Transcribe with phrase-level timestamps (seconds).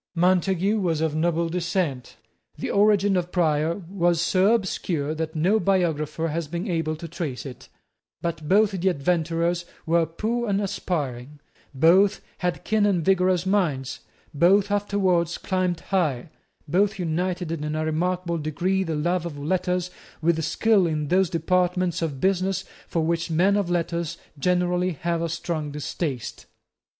[0.15, 2.17] Montague was of noble descent:
[2.57, 7.45] the origin of Prior was so obscure that no biographer has been able to trace
[7.45, 7.69] it:
[8.19, 11.39] but both the adventurers were poor and aspiring;
[11.75, 13.99] both had keen and vigorous minds;
[14.33, 16.29] both afterwards climbed high;
[16.67, 22.01] both united in a remarkable degree the love of letters with skill in those departments
[22.01, 26.47] of business for which men of letters generally have a strong distaste.